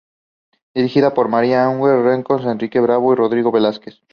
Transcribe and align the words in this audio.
Dirigida 0.73 1.13
por 1.13 1.27
María 1.27 1.65
Eugenia 1.65 2.01
Rencoret, 2.01 2.47
Enrique 2.47 2.79
Bravo 2.79 3.13
y 3.13 3.17
Rodrigo 3.17 3.51
Velásquez. 3.51 4.01